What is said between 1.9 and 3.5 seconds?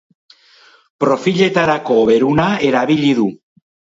beruna erabili du.